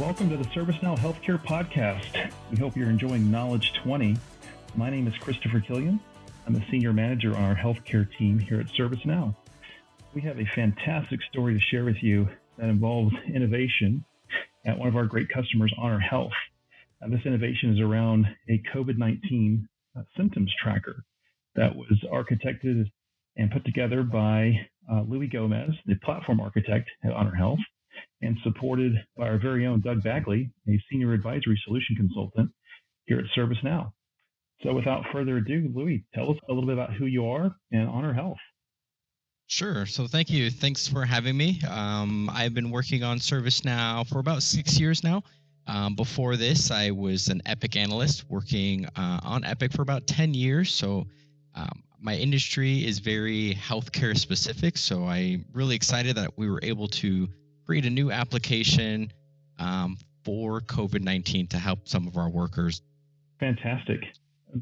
Welcome 0.00 0.30
to 0.30 0.38
the 0.38 0.44
ServiceNow 0.44 0.98
Healthcare 0.98 1.38
Podcast. 1.44 2.32
We 2.50 2.56
hope 2.56 2.74
you're 2.78 2.88
enjoying 2.88 3.30
Knowledge 3.30 3.74
20. 3.74 4.16
My 4.74 4.88
name 4.88 5.06
is 5.06 5.12
Christopher 5.18 5.60
Killian. 5.60 6.00
I'm 6.46 6.54
the 6.54 6.64
Senior 6.70 6.94
Manager 6.94 7.36
on 7.36 7.44
our 7.44 7.54
healthcare 7.54 8.08
team 8.16 8.38
here 8.38 8.58
at 8.58 8.68
ServiceNow. 8.68 9.36
We 10.14 10.22
have 10.22 10.40
a 10.40 10.46
fantastic 10.46 11.20
story 11.30 11.52
to 11.52 11.60
share 11.60 11.84
with 11.84 12.02
you 12.02 12.26
that 12.56 12.70
involves 12.70 13.14
innovation 13.34 14.02
at 14.64 14.78
one 14.78 14.88
of 14.88 14.96
our 14.96 15.04
great 15.04 15.28
customers, 15.28 15.74
Honor 15.76 16.00
Health. 16.00 16.32
Now, 17.02 17.08
this 17.08 17.26
innovation 17.26 17.74
is 17.74 17.80
around 17.80 18.26
a 18.48 18.62
COVID 18.74 18.96
19 18.96 19.68
uh, 19.94 20.02
symptoms 20.16 20.50
tracker 20.62 21.04
that 21.54 21.76
was 21.76 22.02
architected 22.10 22.90
and 23.36 23.50
put 23.50 23.66
together 23.66 24.02
by 24.02 24.68
uh, 24.90 25.02
Louis 25.06 25.26
Gomez, 25.28 25.72
the 25.84 25.96
platform 25.96 26.40
architect 26.40 26.88
at 27.04 27.12
Honor 27.12 27.34
Health, 27.34 27.60
and 28.32 28.40
supported 28.42 28.94
by 29.16 29.28
our 29.28 29.38
very 29.38 29.66
own 29.66 29.80
Doug 29.80 30.02
Bagley, 30.02 30.50
a 30.68 30.82
senior 30.90 31.12
advisory 31.12 31.60
solution 31.64 31.96
consultant 31.96 32.50
here 33.04 33.18
at 33.18 33.24
ServiceNow. 33.36 33.92
So 34.62 34.72
without 34.72 35.04
further 35.12 35.38
ado, 35.38 35.70
Louis, 35.74 36.04
tell 36.14 36.30
us 36.30 36.38
a 36.48 36.52
little 36.52 36.66
bit 36.66 36.74
about 36.74 36.94
who 36.94 37.06
you 37.06 37.26
are 37.26 37.54
and 37.72 37.88
Honor 37.88 38.14
Health. 38.14 38.38
Sure. 39.48 39.84
So 39.84 40.06
thank 40.06 40.30
you. 40.30 40.50
Thanks 40.50 40.88
for 40.88 41.04
having 41.04 41.36
me. 41.36 41.60
Um, 41.68 42.30
I've 42.32 42.54
been 42.54 42.70
working 42.70 43.02
on 43.02 43.18
ServiceNow 43.18 44.06
for 44.06 44.18
about 44.18 44.42
six 44.42 44.80
years 44.80 45.04
now. 45.04 45.22
Um, 45.66 45.94
before 45.94 46.36
this, 46.36 46.70
I 46.70 46.90
was 46.90 47.28
an 47.28 47.42
Epic 47.44 47.76
analyst 47.76 48.24
working 48.30 48.86
uh, 48.96 49.20
on 49.22 49.44
Epic 49.44 49.72
for 49.72 49.82
about 49.82 50.06
10 50.06 50.32
years. 50.32 50.74
So 50.74 51.06
um, 51.54 51.82
my 52.00 52.16
industry 52.16 52.86
is 52.86 52.98
very 52.98 53.54
healthcare 53.54 54.16
specific. 54.16 54.78
So 54.78 55.04
I'm 55.04 55.44
really 55.52 55.76
excited 55.76 56.16
that 56.16 56.38
we 56.38 56.48
were 56.48 56.60
able 56.62 56.88
to 56.88 57.28
create 57.66 57.84
a 57.86 57.90
new 57.90 58.10
application 58.10 59.12
um, 59.58 59.96
for 60.24 60.60
COVID 60.60 61.02
19 61.02 61.48
to 61.48 61.58
help 61.58 61.88
some 61.88 62.06
of 62.06 62.16
our 62.16 62.28
workers. 62.28 62.82
Fantastic. 63.40 64.00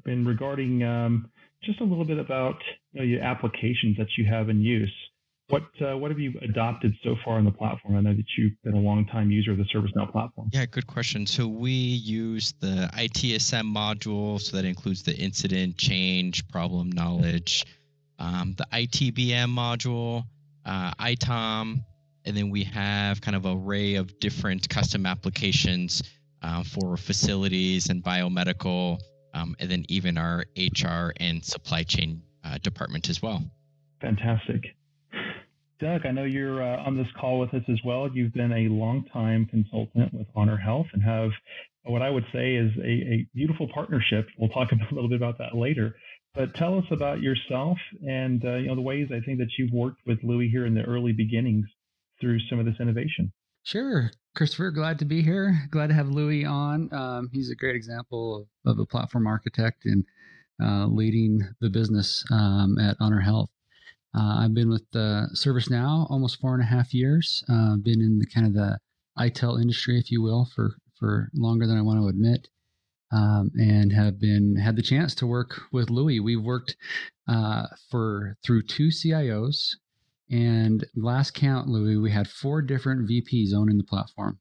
And 0.06 0.26
regarding 0.26 0.82
um, 0.84 1.30
just 1.62 1.80
a 1.80 1.84
little 1.84 2.04
bit 2.04 2.18
about 2.18 2.56
you 2.92 3.00
know, 3.00 3.06
your 3.06 3.22
applications 3.22 3.96
that 3.98 4.06
you 4.16 4.24
have 4.26 4.48
in 4.48 4.60
use, 4.60 4.92
what 5.48 5.64
uh, 5.82 5.98
what 5.98 6.10
have 6.10 6.20
you 6.20 6.32
adopted 6.42 6.94
so 7.02 7.16
far 7.24 7.36
on 7.36 7.44
the 7.44 7.50
platform? 7.50 7.96
I 7.96 8.00
know 8.00 8.14
that 8.14 8.24
you've 8.38 8.52
been 8.62 8.74
a 8.74 8.80
long 8.80 9.04
time 9.06 9.30
user 9.30 9.50
of 9.50 9.58
the 9.58 9.64
ServiceNow 9.64 10.10
platform. 10.10 10.48
Yeah, 10.52 10.64
good 10.66 10.86
question. 10.86 11.26
So 11.26 11.48
we 11.48 11.72
use 11.72 12.54
the 12.60 12.88
ITSM 12.94 13.64
module, 13.64 14.40
so 14.40 14.56
that 14.56 14.64
includes 14.64 15.02
the 15.02 15.16
incident, 15.16 15.76
change, 15.76 16.46
problem 16.48 16.92
knowledge, 16.92 17.66
um, 18.20 18.54
the 18.56 18.66
ITBM 18.72 19.52
module, 19.52 20.24
uh, 20.64 20.92
ITOM, 21.00 21.82
and 22.30 22.36
then 22.36 22.48
we 22.48 22.62
have 22.62 23.20
kind 23.20 23.34
of 23.34 23.44
an 23.44 23.58
array 23.58 23.96
of 23.96 24.20
different 24.20 24.68
custom 24.68 25.04
applications 25.04 26.00
uh, 26.42 26.62
for 26.62 26.96
facilities 26.96 27.88
and 27.88 28.04
biomedical, 28.04 29.00
um, 29.34 29.56
and 29.58 29.68
then 29.68 29.84
even 29.88 30.16
our 30.16 30.44
HR 30.56 31.12
and 31.16 31.44
supply 31.44 31.82
chain 31.82 32.22
uh, 32.44 32.56
department 32.58 33.10
as 33.10 33.20
well. 33.20 33.42
Fantastic. 34.00 34.62
Doug, 35.80 36.06
I 36.06 36.12
know 36.12 36.22
you're 36.22 36.62
uh, 36.62 36.84
on 36.84 36.96
this 36.96 37.08
call 37.20 37.40
with 37.40 37.52
us 37.52 37.64
as 37.68 37.80
well. 37.84 38.08
You've 38.14 38.32
been 38.32 38.52
a 38.52 38.68
longtime 38.68 39.46
consultant 39.46 40.14
with 40.14 40.28
Honor 40.36 40.56
Health 40.56 40.86
and 40.92 41.02
have 41.02 41.30
what 41.82 42.00
I 42.00 42.10
would 42.10 42.26
say 42.32 42.54
is 42.54 42.70
a, 42.78 42.88
a 42.88 43.26
beautiful 43.34 43.66
partnership. 43.74 44.28
We'll 44.38 44.50
talk 44.50 44.70
a 44.90 44.94
little 44.94 45.08
bit 45.08 45.16
about 45.16 45.38
that 45.38 45.56
later. 45.56 45.96
But 46.36 46.54
tell 46.54 46.78
us 46.78 46.84
about 46.92 47.22
yourself 47.22 47.78
and 48.06 48.44
uh, 48.44 48.54
you 48.58 48.68
know 48.68 48.76
the 48.76 48.82
ways 48.82 49.08
I 49.10 49.18
think 49.18 49.40
that 49.40 49.48
you've 49.58 49.72
worked 49.72 50.06
with 50.06 50.22
Louis 50.22 50.48
here 50.48 50.64
in 50.64 50.74
the 50.74 50.82
early 50.84 51.10
beginnings 51.10 51.66
through 52.20 52.38
some 52.48 52.58
of 52.58 52.66
this 52.66 52.76
innovation. 52.80 53.32
Sure. 53.62 54.10
Christopher, 54.34 54.70
glad 54.70 54.98
to 55.00 55.04
be 55.04 55.22
here. 55.22 55.68
Glad 55.70 55.88
to 55.88 55.94
have 55.94 56.08
Louis 56.08 56.44
on. 56.44 56.92
Um, 56.92 57.28
he's 57.32 57.50
a 57.50 57.56
great 57.56 57.76
example 57.76 58.46
of, 58.64 58.72
of 58.72 58.78
a 58.78 58.86
platform 58.86 59.26
architect 59.26 59.84
and 59.84 60.04
uh, 60.62 60.86
leading 60.86 61.40
the 61.60 61.70
business 61.70 62.24
um, 62.30 62.78
at 62.78 62.96
Honor 63.00 63.20
Health. 63.20 63.50
Uh, 64.16 64.40
I've 64.40 64.54
been 64.54 64.70
with 64.70 64.86
uh, 64.94 65.26
ServiceNow 65.34 66.10
almost 66.10 66.40
four 66.40 66.54
and 66.54 66.62
a 66.62 66.66
half 66.66 66.92
years. 66.92 67.44
Uh, 67.48 67.76
been 67.76 68.00
in 68.00 68.18
the 68.18 68.26
kind 68.26 68.46
of 68.46 68.54
the 68.54 68.78
ITIL 69.18 69.60
industry, 69.60 69.98
if 69.98 70.10
you 70.10 70.22
will, 70.22 70.48
for 70.54 70.76
for 70.98 71.30
longer 71.34 71.66
than 71.66 71.78
I 71.78 71.82
want 71.82 72.00
to 72.00 72.08
admit, 72.08 72.48
um, 73.12 73.50
and 73.58 73.92
have 73.92 74.20
been 74.20 74.56
had 74.56 74.76
the 74.76 74.82
chance 74.82 75.14
to 75.16 75.26
work 75.26 75.60
with 75.72 75.90
Louis. 75.90 76.20
We've 76.20 76.42
worked 76.42 76.76
uh, 77.28 77.66
for 77.90 78.36
through 78.44 78.62
two 78.64 78.88
CIOs 78.88 79.76
and 80.30 80.84
last 80.94 81.34
count, 81.34 81.68
Louis, 81.68 81.96
we 81.96 82.12
had 82.12 82.28
four 82.28 82.62
different 82.62 83.08
VPs 83.08 83.52
owning 83.52 83.78
the 83.78 83.84
platform. 83.84 84.38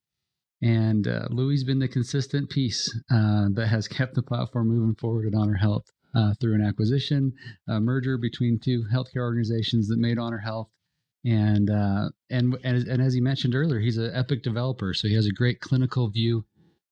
And 0.62 1.08
uh, 1.08 1.28
Louis 1.30 1.56
has 1.56 1.64
been 1.64 1.80
the 1.80 1.88
consistent 1.88 2.50
piece 2.50 2.94
uh, 3.12 3.48
that 3.54 3.68
has 3.68 3.88
kept 3.98 4.14
the 4.14 4.22
platform 4.22 4.68
moving 4.68 4.96
forward 4.96 5.28
at 5.28 5.38
Honor 5.38 5.56
Health 5.56 5.86
uh, 6.14 6.34
through 6.40 6.56
an 6.56 6.66
acquisition, 6.66 7.34
a 7.68 7.80
merger 7.80 8.18
between 8.18 8.60
two 8.60 8.86
healthcare 8.94 9.22
organizations 9.22 9.88
that 9.88 10.00
made 10.00 10.20
Honor 10.20 10.40
Health. 10.40 10.70
And, 11.26 11.70
uh, 11.70 12.10
and, 12.30 12.56
and, 12.64 12.88
and 12.88 13.02
as 13.02 13.14
he 13.14 13.22
mentioned 13.22 13.56
earlier, 13.56 13.80
he's 13.80 13.98
an 13.98 14.12
epic 14.14 14.44
developer. 14.44 14.94
So 14.94 15.08
he 15.08 15.16
has 15.16 15.26
a 15.26 15.32
great 15.32 15.60
clinical 15.60 16.10
view 16.10 16.46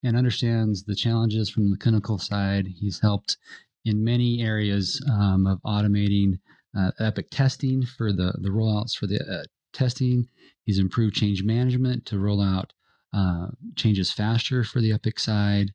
and 0.04 0.18
understands 0.18 0.84
the 0.84 0.96
challenges 0.96 1.50
from 1.50 1.70
the 1.70 1.78
clinical 1.78 2.18
side. 2.18 2.68
He's 2.80 3.00
helped 3.00 3.38
in 3.86 4.04
many 4.04 4.42
areas 4.42 5.02
um, 5.12 5.48
of 5.48 5.62
automating 5.66 6.40
uh, 6.78 6.92
Epic 7.00 7.30
testing 7.32 7.86
for 7.86 8.12
the, 8.14 8.34
the 8.40 8.50
rollouts 8.50 8.96
for 8.96 9.08
the 9.08 9.20
uh, 9.20 9.44
testing. 9.74 10.28
He's 10.66 10.80
improved 10.80 11.16
change 11.16 11.44
management 11.44 12.06
to 12.08 12.20
roll 12.20 12.42
out 12.42 12.74
uh, 13.14 13.48
changes 13.76 14.12
faster 14.12 14.64
for 14.64 14.82
the 14.82 14.92
Epic 14.92 15.20
side. 15.20 15.72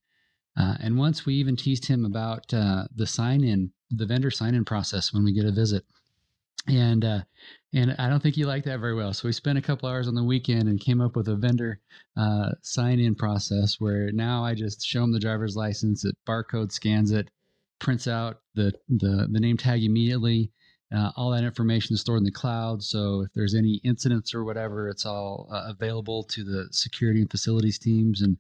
Uh, 0.57 0.77
and 0.81 0.99
once 0.99 1.25
we 1.25 1.35
even 1.35 1.57
teased 1.57 1.87
him 1.87 2.05
about 2.05 2.53
uh, 2.53 2.85
the 2.95 3.07
sign 3.07 3.43
in, 3.43 3.73
the 3.91 4.07
vendor 4.07 4.31
sign 4.31 4.55
in 4.55 4.65
process 4.65 5.13
when 5.13 5.25
we 5.25 5.33
get 5.33 5.47
a 5.47 5.53
visit. 5.53 5.85
And 6.69 7.05
uh, 7.05 7.23
and 7.75 7.97
I 7.99 8.09
don't 8.09 8.23
think 8.23 8.37
he 8.37 8.45
liked 8.45 8.67
that 8.67 8.79
very 8.79 8.95
well. 8.95 9.13
So 9.13 9.27
we 9.27 9.33
spent 9.33 9.59
a 9.59 9.63
couple 9.63 9.89
hours 9.89 10.07
on 10.07 10.15
the 10.15 10.23
weekend 10.23 10.69
and 10.69 10.79
came 10.79 11.01
up 11.01 11.17
with 11.17 11.27
a 11.27 11.35
vendor 11.35 11.81
sign 12.63 13.01
in 13.01 13.17
process 13.17 13.81
where 13.81 14.13
now 14.13 14.45
I 14.45 14.55
just 14.55 14.87
show 14.87 15.03
him 15.03 15.11
the 15.11 15.19
driver's 15.19 15.57
license, 15.57 16.05
it 16.05 16.15
barcode 16.29 16.71
scans 16.71 17.11
it, 17.11 17.31
prints 17.81 18.07
out 18.07 18.43
the 18.55 18.73
the, 18.89 19.27
the 19.33 19.41
name 19.41 19.57
tag 19.57 19.83
immediately 19.83 20.53
uh, 20.95 21.11
all 21.17 21.31
that 21.31 21.45
information 21.45 21.95
is 21.95 22.01
stored 22.01 22.19
in 22.19 22.25
the 22.25 22.31
cloud. 22.31 22.83
So 22.83 23.23
if 23.23 23.33
there's 23.35 23.55
any 23.55 23.81
incidents 23.85 24.35
or 24.35 24.45
whatever, 24.45 24.89
it's 24.89 25.07
all 25.07 25.49
uh, 25.51 25.65
available 25.69 26.25
to 26.25 26.45
the 26.45 26.69
security 26.71 27.21
and 27.21 27.31
facilities 27.31 27.79
teams. 27.79 28.23
And 28.23 28.37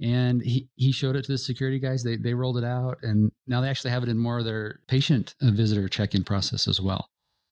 and 0.00 0.42
he, 0.42 0.68
he 0.74 0.90
showed 0.90 1.14
it 1.14 1.24
to 1.26 1.32
the 1.32 1.38
security 1.38 1.78
guys. 1.78 2.02
They 2.02 2.16
they 2.16 2.34
rolled 2.34 2.58
it 2.58 2.64
out, 2.64 2.98
and 3.02 3.30
now 3.46 3.60
they 3.60 3.68
actually 3.68 3.92
have 3.92 4.02
it 4.02 4.08
in 4.08 4.18
more 4.18 4.38
of 4.38 4.44
their 4.44 4.80
patient 4.88 5.34
uh, 5.40 5.50
visitor 5.52 5.88
check-in 5.88 6.24
process 6.24 6.66
as 6.66 6.80
well. 6.80 7.08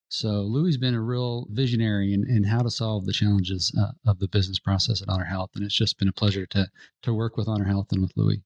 So 0.09 0.41
Louis 0.41 0.71
has 0.71 0.77
been 0.77 0.95
a 0.95 1.01
real 1.01 1.47
visionary 1.51 2.13
in, 2.13 2.29
in 2.29 2.43
how 2.43 2.63
to 2.63 2.71
solve 2.71 3.07
the 3.07 3.13
challenges 3.13 3.73
uh, 3.81 3.93
of 4.11 4.19
the 4.19 4.27
business 4.27 4.59
process 4.59 5.01
at 5.01 5.09
Honor 5.09 5.25
Health, 5.27 5.51
and 5.55 5.65
it's 5.65 5.77
just 5.77 5.99
been 5.99 6.09
a 6.09 6.13
pleasure 6.13 6.47
to 6.47 6.67
to 7.03 7.15
work 7.15 7.37
with 7.37 7.47
Honor 7.47 7.67
Health 7.67 7.89
and 7.93 8.03
with 8.03 8.13
Louis. 8.17 8.43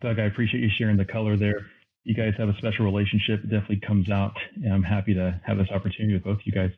Doug, 0.00 0.20
I 0.20 0.26
appreciate 0.26 0.62
you 0.62 0.70
sharing 0.78 0.96
the 0.96 1.04
color 1.04 1.36
there 1.36 1.66
you 2.04 2.14
guys 2.14 2.32
have 2.38 2.48
a 2.48 2.56
special 2.58 2.84
relationship. 2.84 3.40
It 3.44 3.50
definitely 3.50 3.80
comes 3.86 4.10
out, 4.10 4.34
and 4.62 4.72
I'm 4.72 4.82
happy 4.82 5.14
to 5.14 5.40
have 5.46 5.58
this 5.58 5.68
opportunity 5.70 6.14
with 6.14 6.24
both 6.24 6.38
of 6.38 6.46
you 6.46 6.52
guys. 6.52 6.70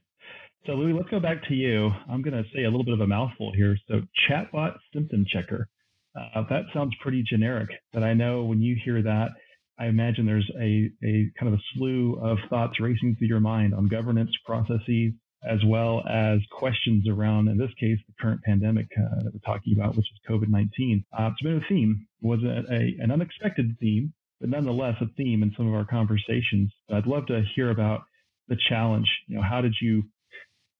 So, 0.66 0.72
Louis, 0.72 0.92
let's 0.92 1.08
go 1.08 1.20
back 1.20 1.46
to 1.48 1.54
you. 1.54 1.90
I'm 2.08 2.22
going 2.22 2.40
to 2.40 2.48
say 2.54 2.64
a 2.64 2.70
little 2.70 2.84
bit 2.84 2.94
of 2.94 3.00
a 3.00 3.06
mouthful 3.06 3.52
here. 3.52 3.76
So, 3.88 4.02
chatbot 4.28 4.76
symptom 4.92 5.24
checker. 5.28 5.68
Uh, 6.16 6.42
that 6.50 6.64
sounds 6.74 6.94
pretty 7.00 7.22
generic, 7.22 7.70
but 7.92 8.02
I 8.02 8.12
know 8.14 8.44
when 8.44 8.60
you 8.60 8.76
hear 8.84 9.02
that, 9.02 9.30
I 9.78 9.86
imagine 9.86 10.26
there's 10.26 10.50
a, 10.60 10.90
a 11.02 11.30
kind 11.38 11.52
of 11.52 11.54
a 11.54 11.62
slew 11.74 12.14
of 12.22 12.38
thoughts 12.50 12.78
racing 12.78 13.16
through 13.16 13.28
your 13.28 13.40
mind 13.40 13.74
on 13.74 13.88
governance 13.88 14.30
processes, 14.44 15.14
as 15.48 15.58
well 15.66 16.02
as 16.08 16.40
questions 16.52 17.08
around, 17.08 17.48
in 17.48 17.56
this 17.56 17.72
case, 17.80 17.98
the 18.06 18.14
current 18.20 18.42
pandemic 18.44 18.86
uh, 18.96 19.22
that 19.22 19.32
we're 19.32 19.40
talking 19.44 19.72
about, 19.74 19.96
which 19.96 20.06
is 20.06 20.20
COVID 20.28 20.48
19. 20.48 21.04
Uh, 21.18 21.30
it's 21.32 21.42
been 21.42 21.56
a 21.56 21.68
theme, 21.68 22.06
it 22.22 22.26
was 22.26 22.40
a, 22.44 22.62
a, 22.72 22.96
an 23.00 23.10
unexpected 23.10 23.74
theme 23.80 24.12
but 24.42 24.50
nonetheless 24.50 24.96
a 25.00 25.06
theme 25.16 25.44
in 25.44 25.52
some 25.56 25.68
of 25.68 25.74
our 25.74 25.86
conversations. 25.86 26.72
I'd 26.92 27.06
love 27.06 27.26
to 27.26 27.44
hear 27.54 27.70
about 27.70 28.02
the 28.48 28.56
challenge. 28.68 29.06
You 29.28 29.36
know, 29.36 29.42
how 29.42 29.62
did 29.62 29.74
you 29.80 30.02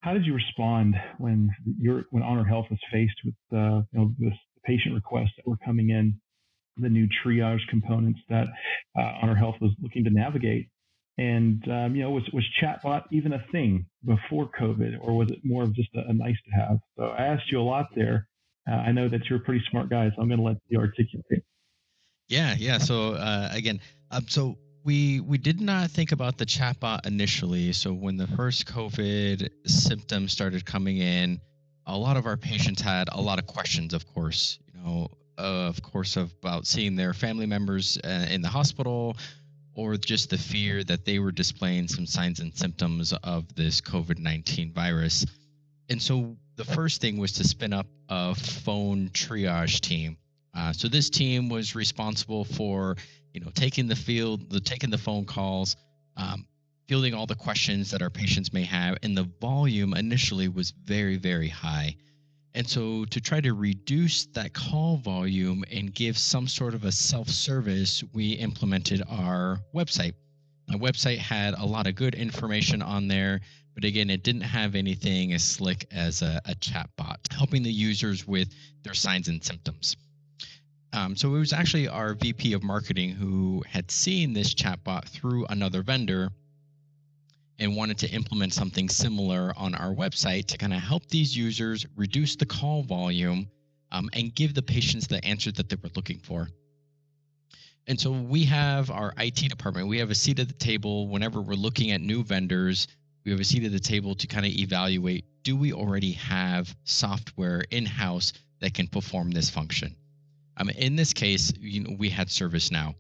how 0.00 0.12
did 0.12 0.26
you 0.26 0.34
respond 0.34 0.96
when 1.18 1.48
your 1.78 2.04
when 2.10 2.24
Honor 2.24 2.44
Health 2.44 2.66
was 2.70 2.80
faced 2.92 3.14
with 3.24 3.34
uh, 3.52 3.82
you 3.92 3.98
know 3.98 4.14
this 4.18 4.34
patient 4.64 4.96
requests 4.96 5.30
that 5.36 5.48
were 5.48 5.56
coming 5.64 5.90
in, 5.90 6.20
the 6.76 6.88
new 6.88 7.06
triage 7.24 7.60
components 7.70 8.18
that 8.28 8.48
uh, 8.98 9.12
Honor 9.22 9.36
Health 9.36 9.54
was 9.60 9.70
looking 9.80 10.02
to 10.04 10.10
navigate? 10.10 10.68
And 11.18 11.62
um, 11.70 11.94
you 11.94 12.02
know, 12.02 12.10
was 12.10 12.28
was 12.32 12.44
chatbot 12.60 13.04
even 13.12 13.32
a 13.32 13.44
thing 13.52 13.86
before 14.04 14.50
COVID, 14.60 14.98
or 15.00 15.16
was 15.16 15.30
it 15.30 15.38
more 15.44 15.62
of 15.62 15.72
just 15.72 15.90
a, 15.94 16.00
a 16.08 16.12
nice 16.12 16.36
to 16.46 16.60
have? 16.60 16.78
So 16.98 17.04
I 17.04 17.26
asked 17.26 17.52
you 17.52 17.60
a 17.60 17.62
lot 17.62 17.86
there. 17.94 18.26
Uh, 18.68 18.74
I 18.74 18.90
know 18.90 19.08
that 19.08 19.20
you're 19.30 19.38
a 19.38 19.42
pretty 19.42 19.62
smart 19.70 19.88
guy, 19.88 20.08
so 20.08 20.20
I'm 20.20 20.28
going 20.28 20.40
to 20.40 20.44
let 20.44 20.56
you 20.68 20.80
articulate. 20.80 21.44
Yeah, 22.32 22.56
yeah. 22.58 22.78
So 22.78 23.12
uh, 23.12 23.48
again, 23.52 23.80
um, 24.10 24.26
so 24.28 24.56
we 24.84 25.20
we 25.20 25.38
did 25.38 25.60
not 25.60 25.90
think 25.90 26.12
about 26.12 26.38
the 26.38 26.46
chatbot 26.46 27.06
initially. 27.06 27.72
So 27.72 27.92
when 27.92 28.16
the 28.16 28.26
first 28.26 28.66
COVID 28.66 29.48
symptoms 29.66 30.32
started 30.32 30.64
coming 30.64 30.98
in, 30.98 31.40
a 31.86 31.96
lot 31.96 32.16
of 32.16 32.26
our 32.26 32.36
patients 32.36 32.80
had 32.80 33.08
a 33.12 33.20
lot 33.20 33.38
of 33.38 33.46
questions. 33.46 33.92
Of 33.92 34.06
course, 34.06 34.58
you 34.66 34.80
know, 34.80 34.82
know, 34.82 35.08
of 35.68 35.82
course, 35.82 36.16
about 36.16 36.66
seeing 36.66 36.96
their 36.96 37.12
family 37.12 37.46
members 37.46 37.98
uh, 38.02 38.26
in 38.30 38.42
the 38.42 38.48
hospital, 38.48 39.16
or 39.74 39.96
just 39.96 40.30
the 40.30 40.38
fear 40.38 40.84
that 40.84 41.04
they 41.04 41.18
were 41.18 41.32
displaying 41.32 41.88
some 41.88 42.06
signs 42.06 42.40
and 42.40 42.54
symptoms 42.56 43.12
of 43.24 43.54
this 43.54 43.80
COVID 43.80 44.18
19 44.18 44.72
virus. 44.72 45.26
And 45.88 46.00
so 46.00 46.36
the 46.56 46.64
first 46.64 47.00
thing 47.00 47.18
was 47.18 47.32
to 47.32 47.44
spin 47.44 47.72
up 47.72 47.86
a 48.08 48.34
phone 48.34 49.08
triage 49.10 49.80
team. 49.80 50.16
Uh, 50.54 50.72
so 50.72 50.88
this 50.88 51.08
team 51.08 51.48
was 51.48 51.74
responsible 51.74 52.44
for, 52.44 52.96
you 53.32 53.40
know, 53.40 53.50
taking 53.54 53.86
the 53.86 53.96
field, 53.96 54.50
the 54.50 54.60
taking 54.60 54.90
the 54.90 54.98
phone 54.98 55.24
calls, 55.24 55.76
um, 56.16 56.46
fielding 56.88 57.14
all 57.14 57.26
the 57.26 57.34
questions 57.34 57.90
that 57.90 58.02
our 58.02 58.10
patients 58.10 58.52
may 58.52 58.64
have, 58.64 58.98
and 59.02 59.16
the 59.16 59.28
volume 59.40 59.94
initially 59.94 60.48
was 60.48 60.72
very, 60.84 61.16
very 61.16 61.48
high. 61.48 61.96
And 62.54 62.68
so, 62.68 63.06
to 63.06 63.20
try 63.20 63.40
to 63.40 63.54
reduce 63.54 64.26
that 64.26 64.52
call 64.52 64.98
volume 64.98 65.64
and 65.72 65.94
give 65.94 66.18
some 66.18 66.46
sort 66.46 66.74
of 66.74 66.84
a 66.84 66.92
self 66.92 67.28
service, 67.30 68.04
we 68.12 68.32
implemented 68.32 69.02
our 69.08 69.58
website. 69.74 70.12
My 70.68 70.76
website 70.76 71.18
had 71.18 71.54
a 71.54 71.64
lot 71.64 71.86
of 71.86 71.94
good 71.94 72.14
information 72.14 72.82
on 72.82 73.08
there, 73.08 73.40
but 73.74 73.84
again, 73.84 74.10
it 74.10 74.22
didn't 74.22 74.42
have 74.42 74.74
anything 74.74 75.32
as 75.32 75.42
slick 75.42 75.86
as 75.90 76.20
a, 76.20 76.42
a 76.44 76.54
chat 76.56 76.90
bot, 76.96 77.20
helping 77.30 77.62
the 77.62 77.72
users 77.72 78.26
with 78.26 78.52
their 78.82 78.94
signs 78.94 79.28
and 79.28 79.42
symptoms. 79.42 79.96
Um, 80.92 81.16
so 81.16 81.34
it 81.34 81.38
was 81.38 81.52
actually 81.52 81.88
our 81.88 82.14
VP 82.14 82.52
of 82.52 82.62
marketing 82.62 83.10
who 83.10 83.62
had 83.66 83.90
seen 83.90 84.34
this 84.34 84.54
chatbot 84.54 85.08
through 85.08 85.46
another 85.46 85.82
vendor 85.82 86.30
and 87.58 87.76
wanted 87.76 87.98
to 87.98 88.08
implement 88.10 88.52
something 88.52 88.88
similar 88.88 89.54
on 89.56 89.74
our 89.74 89.94
website 89.94 90.46
to 90.46 90.58
kind 90.58 90.74
of 90.74 90.80
help 90.80 91.06
these 91.08 91.36
users 91.36 91.86
reduce 91.96 92.36
the 92.36 92.44
call 92.44 92.82
volume 92.82 93.48
um, 93.90 94.10
and 94.12 94.34
give 94.34 94.54
the 94.54 94.62
patients 94.62 95.06
the 95.06 95.24
answer 95.24 95.50
that 95.52 95.68
they 95.68 95.76
were 95.82 95.90
looking 95.94 96.18
for. 96.18 96.48
And 97.86 97.98
so 97.98 98.10
we 98.10 98.44
have 98.44 98.90
our 98.90 99.14
IT 99.16 99.48
department. 99.48 99.88
We 99.88 99.98
have 99.98 100.10
a 100.10 100.14
seat 100.14 100.38
at 100.40 100.48
the 100.48 100.54
table 100.54 101.08
whenever 101.08 101.40
we're 101.40 101.54
looking 101.54 101.90
at 101.90 102.00
new 102.00 102.22
vendors. 102.22 102.86
We 103.24 103.30
have 103.30 103.40
a 103.40 103.44
seat 103.44 103.64
at 103.64 103.72
the 103.72 103.80
table 103.80 104.14
to 104.16 104.26
kind 104.26 104.44
of 104.44 104.52
evaluate 104.52 105.24
do 105.42 105.56
we 105.56 105.72
already 105.72 106.12
have 106.12 106.74
software 106.84 107.64
in 107.70 107.84
house 107.86 108.32
that 108.60 108.74
can 108.74 108.86
perform 108.86 109.30
this 109.30 109.50
function? 109.50 109.96
Um, 110.56 110.68
in 110.70 110.96
this 110.96 111.12
case, 111.12 111.52
you 111.58 111.80
know, 111.80 111.96
we 111.98 112.08
had 112.08 112.28
ServiceNow. 112.28 112.94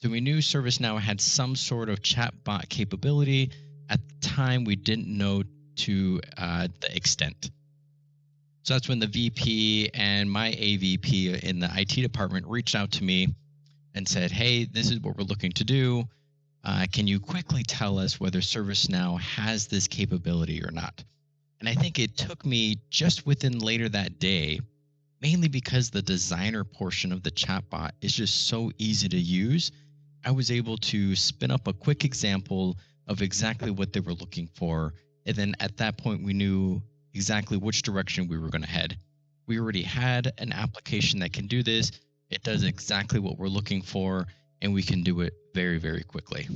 So 0.00 0.10
we 0.10 0.20
knew 0.20 0.38
ServiceNow 0.38 1.00
had 1.00 1.20
some 1.20 1.56
sort 1.56 1.88
of 1.88 2.00
chatbot 2.00 2.68
capability 2.68 3.50
at 3.88 4.00
the 4.08 4.28
time 4.28 4.64
we 4.64 4.76
didn't 4.76 5.08
know 5.08 5.42
to 5.76 6.20
uh, 6.36 6.68
the 6.80 6.94
extent. 6.94 7.50
So 8.62 8.74
that's 8.74 8.88
when 8.88 8.98
the 8.98 9.06
VP 9.06 9.90
and 9.94 10.30
my 10.30 10.50
AVP 10.52 11.42
in 11.42 11.58
the 11.58 11.70
IT 11.74 12.02
department 12.02 12.46
reached 12.46 12.74
out 12.74 12.92
to 12.92 13.04
me 13.04 13.28
and 13.94 14.06
said, 14.06 14.30
Hey, 14.30 14.64
this 14.64 14.90
is 14.90 15.00
what 15.00 15.16
we're 15.16 15.24
looking 15.24 15.52
to 15.52 15.64
do. 15.64 16.04
Uh, 16.64 16.86
can 16.92 17.06
you 17.06 17.18
quickly 17.18 17.62
tell 17.62 17.98
us 17.98 18.20
whether 18.20 18.40
ServiceNow 18.40 19.18
has 19.20 19.68
this 19.68 19.88
capability 19.88 20.62
or 20.62 20.70
not? 20.70 21.02
And 21.60 21.68
I 21.68 21.74
think 21.74 21.98
it 21.98 22.16
took 22.16 22.44
me 22.44 22.76
just 22.90 23.26
within 23.26 23.58
later 23.58 23.88
that 23.88 24.18
day, 24.18 24.60
mainly 25.20 25.48
because 25.48 25.90
the 25.90 26.02
designer 26.02 26.64
portion 26.64 27.12
of 27.12 27.22
the 27.22 27.30
chatbot 27.30 27.90
is 28.00 28.14
just 28.14 28.46
so 28.46 28.70
easy 28.78 29.08
to 29.08 29.18
use. 29.18 29.72
I 30.24 30.30
was 30.30 30.50
able 30.50 30.76
to 30.78 31.14
spin 31.16 31.50
up 31.50 31.66
a 31.66 31.72
quick 31.72 32.04
example 32.04 32.76
of 33.06 33.22
exactly 33.22 33.70
what 33.70 33.92
they 33.92 34.00
were 34.00 34.14
looking 34.14 34.48
for. 34.54 34.94
And 35.26 35.36
then 35.36 35.54
at 35.60 35.76
that 35.78 35.98
point, 35.98 36.24
we 36.24 36.32
knew 36.32 36.82
exactly 37.14 37.56
which 37.56 37.82
direction 37.82 38.28
we 38.28 38.38
were 38.38 38.48
going 38.48 38.62
to 38.62 38.68
head. 38.68 38.96
We 39.46 39.58
already 39.58 39.82
had 39.82 40.32
an 40.38 40.52
application 40.52 41.20
that 41.20 41.32
can 41.32 41.46
do 41.46 41.62
this. 41.62 41.90
It 42.30 42.42
does 42.42 42.64
exactly 42.64 43.18
what 43.18 43.38
we're 43.38 43.48
looking 43.48 43.80
for, 43.80 44.26
and 44.60 44.74
we 44.74 44.82
can 44.82 45.02
do 45.02 45.22
it 45.22 45.32
very, 45.54 45.78
very 45.78 46.02
quickly. 46.02 46.46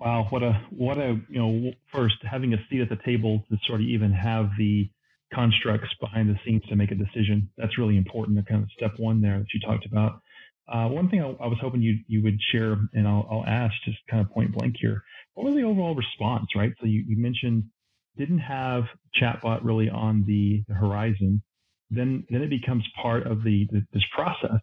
Wow, 0.00 0.26
what 0.30 0.42
a 0.42 0.60
what 0.70 0.98
a 0.98 1.20
you 1.28 1.38
know 1.38 1.72
first 1.92 2.16
having 2.22 2.54
a 2.54 2.58
seat 2.68 2.80
at 2.80 2.88
the 2.88 2.98
table 3.04 3.44
to 3.50 3.58
sort 3.66 3.80
of 3.80 3.86
even 3.86 4.12
have 4.12 4.50
the 4.56 4.88
constructs 5.32 5.88
behind 6.00 6.28
the 6.28 6.38
scenes 6.44 6.62
to 6.68 6.76
make 6.76 6.90
a 6.90 6.94
decision. 6.94 7.50
That's 7.56 7.78
really 7.78 7.96
important. 7.96 8.36
The 8.36 8.42
kind 8.42 8.62
of 8.62 8.70
step 8.76 8.98
one 8.98 9.20
there 9.20 9.38
that 9.38 9.46
you 9.52 9.60
talked 9.60 9.86
about. 9.86 10.20
Uh, 10.70 10.88
one 10.88 11.08
thing 11.08 11.22
I, 11.22 11.28
I, 11.28 11.46
was 11.46 11.58
hoping 11.62 11.80
you 11.80 11.98
you 12.08 12.22
would 12.22 12.38
share, 12.52 12.76
and 12.92 13.08
I'll, 13.08 13.26
I'll 13.30 13.46
ask 13.46 13.72
just 13.84 13.98
kind 14.10 14.20
of 14.20 14.30
point 14.30 14.52
blank 14.52 14.76
here 14.78 15.02
what 15.38 15.52
was 15.52 15.54
the 15.54 15.62
overall 15.62 15.94
response, 15.94 16.48
right? 16.56 16.72
So 16.80 16.86
you, 16.86 17.04
you 17.06 17.16
mentioned 17.16 17.62
didn't 18.16 18.40
have 18.40 18.82
chatbot 19.22 19.60
really 19.62 19.88
on 19.88 20.24
the, 20.26 20.64
the 20.66 20.74
horizon. 20.74 21.40
Then 21.90 22.24
then 22.28 22.42
it 22.42 22.50
becomes 22.50 22.84
part 23.00 23.24
of 23.26 23.44
the, 23.44 23.68
the 23.70 23.86
this 23.92 24.02
process. 24.12 24.60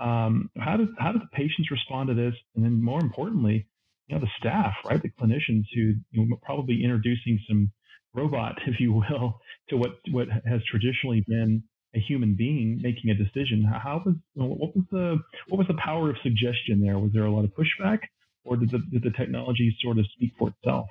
Um, 0.00 0.50
how 0.56 0.76
did 0.76 0.88
how 0.98 1.10
did 1.10 1.22
the 1.22 1.36
patients 1.36 1.70
respond 1.70 2.08
to 2.08 2.14
this? 2.14 2.34
And 2.54 2.64
then 2.64 2.80
more 2.80 3.00
importantly, 3.00 3.66
you 4.06 4.14
know, 4.14 4.20
the 4.20 4.30
staff, 4.38 4.74
right, 4.84 5.02
the 5.02 5.10
clinicians 5.10 5.64
who 5.74 5.94
you 6.12 6.28
know, 6.28 6.36
probably 6.42 6.84
introducing 6.84 7.40
some 7.48 7.72
robot, 8.14 8.56
if 8.66 8.80
you 8.80 8.92
will, 8.92 9.40
to 9.68 9.76
what 9.76 9.92
what 10.10 10.28
has 10.46 10.60
traditionally 10.70 11.24
been 11.26 11.62
a 11.94 12.00
human 12.00 12.34
being 12.34 12.80
making 12.82 13.10
a 13.10 13.14
decision. 13.14 13.64
How 13.64 14.02
was 14.04 14.14
what 14.34 14.74
was 14.74 14.84
the 14.90 15.18
what 15.48 15.58
was 15.58 15.66
the 15.68 15.78
power 15.82 16.10
of 16.10 16.16
suggestion 16.22 16.80
there? 16.80 16.98
Was 16.98 17.12
there 17.12 17.24
a 17.24 17.30
lot 17.30 17.44
of 17.44 17.52
pushback? 17.54 18.00
or 18.44 18.56
did 18.56 18.70
the, 18.70 18.78
did 18.90 19.02
the 19.02 19.10
technology 19.10 19.74
sort 19.80 19.98
of 19.98 20.06
speak 20.14 20.32
for 20.38 20.48
itself? 20.48 20.88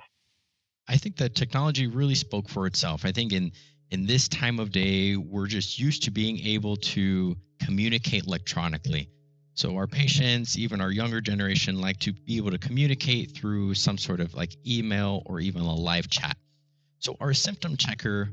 I 0.88 0.96
think 0.96 1.16
that 1.16 1.34
technology 1.34 1.86
really 1.86 2.14
spoke 2.14 2.48
for 2.48 2.66
itself. 2.66 3.04
I 3.04 3.12
think 3.12 3.32
in 3.32 3.52
in 3.90 4.06
this 4.06 4.28
time 4.28 4.58
of 4.58 4.72
day, 4.72 5.16
we're 5.16 5.46
just 5.46 5.78
used 5.78 6.04
to 6.04 6.10
being 6.10 6.38
able 6.40 6.76
to 6.76 7.36
communicate 7.60 8.26
electronically. 8.26 9.08
So 9.54 9.76
our 9.76 9.86
patients, 9.86 10.58
even 10.58 10.80
our 10.80 10.90
younger 10.90 11.20
generation, 11.20 11.80
like 11.80 12.00
to 12.00 12.12
be 12.12 12.38
able 12.38 12.50
to 12.50 12.58
communicate 12.58 13.36
through 13.36 13.74
some 13.74 13.98
sort 13.98 14.20
of 14.20 14.34
like 14.34 14.56
email 14.66 15.22
or 15.26 15.38
even 15.38 15.62
a 15.62 15.74
live 15.74 16.08
chat. 16.08 16.36
So 17.04 17.18
our 17.20 17.34
symptom 17.34 17.76
checker 17.76 18.30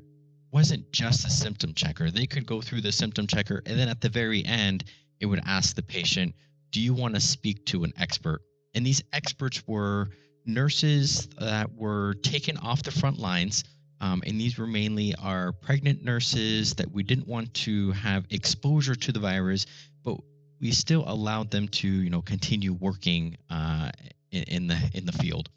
wasn't 0.54 0.94
just 0.94 1.28
a 1.28 1.30
symptom 1.30 1.74
checker. 1.74 2.10
They 2.10 2.26
could 2.26 2.46
go 2.46 2.62
through 2.62 2.80
the 2.80 2.94
symptom 2.94 3.28
checker 3.28 3.62
and 3.66 3.78
then 3.78 3.90
at 3.90 4.00
the 4.00 4.08
very 4.08 4.46
end, 4.46 4.86
it 5.20 5.26
would 5.26 5.42
ask 5.46 5.76
the 5.76 5.84
patient, 5.84 6.34
"Do 6.72 6.80
you 6.80 6.94
want 6.94 7.16
to 7.16 7.20
speak 7.20 7.66
to 7.66 7.84
an 7.84 7.92
expert?" 7.98 8.42
And 8.74 8.86
these 8.86 9.04
experts 9.12 9.62
were 9.68 10.12
nurses 10.46 11.28
that 11.38 11.74
were 11.76 12.14
taken 12.24 12.56
off 12.56 12.82
the 12.82 12.92
front 12.92 13.20
lines. 13.20 13.66
Um, 14.00 14.24
and 14.26 14.40
these 14.40 14.58
were 14.58 14.68
mainly 14.68 15.16
our 15.16 15.52
pregnant 15.52 16.02
nurses 16.02 16.74
that 16.76 16.90
we 16.90 17.04
didn't 17.04 17.28
want 17.28 17.54
to 17.66 17.92
have 17.92 18.26
exposure 18.30 18.96
to 18.96 19.12
the 19.12 19.20
virus, 19.20 19.66
but 20.02 20.16
we 20.62 20.72
still 20.72 21.04
allowed 21.08 21.52
them 21.52 21.68
to, 21.68 21.90
you 21.90 22.10
know, 22.10 22.22
continue 22.22 22.72
working 22.72 23.36
uh, 23.50 23.92
in, 24.32 24.44
in 24.44 24.68
the 24.68 24.80
in 24.94 25.06
the 25.06 25.12
field. 25.12 25.50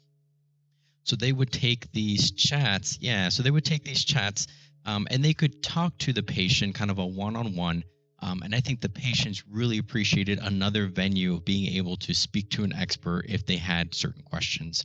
So 1.05 1.15
they 1.15 1.31
would 1.31 1.51
take 1.51 1.91
these 1.93 2.31
chats, 2.31 2.97
yeah. 2.99 3.29
So 3.29 3.43
they 3.43 3.51
would 3.51 3.63
take 3.63 3.83
these 3.83 4.03
chats, 4.03 4.47
um, 4.85 5.07
and 5.09 5.23
they 5.23 5.33
could 5.33 5.63
talk 5.63 5.97
to 5.99 6.13
the 6.13 6.23
patient, 6.23 6.75
kind 6.75 6.91
of 6.91 6.99
a 6.99 7.05
one-on-one, 7.05 7.83
um, 8.19 8.41
and 8.43 8.55
I 8.55 8.59
think 8.59 8.81
the 8.81 8.89
patients 8.89 9.43
really 9.47 9.77
appreciated 9.77 10.39
another 10.39 10.87
venue 10.87 11.35
of 11.35 11.45
being 11.45 11.75
able 11.75 11.95
to 11.97 12.13
speak 12.13 12.49
to 12.51 12.63
an 12.63 12.73
expert 12.73 13.25
if 13.29 13.45
they 13.45 13.57
had 13.57 13.93
certain 13.93 14.23
questions. 14.23 14.83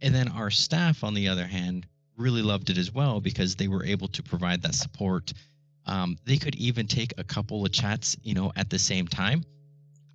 And 0.00 0.12
then 0.12 0.28
our 0.28 0.50
staff, 0.50 1.04
on 1.04 1.14
the 1.14 1.28
other 1.28 1.46
hand, 1.46 1.86
really 2.16 2.42
loved 2.42 2.70
it 2.70 2.78
as 2.78 2.92
well 2.92 3.20
because 3.20 3.54
they 3.54 3.68
were 3.68 3.84
able 3.84 4.08
to 4.08 4.22
provide 4.22 4.62
that 4.62 4.74
support. 4.74 5.32
Um, 5.86 6.16
they 6.24 6.38
could 6.38 6.56
even 6.56 6.88
take 6.88 7.14
a 7.18 7.24
couple 7.24 7.64
of 7.64 7.70
chats, 7.72 8.16
you 8.22 8.34
know, 8.34 8.52
at 8.56 8.68
the 8.68 8.78
same 8.78 9.06
time. 9.06 9.44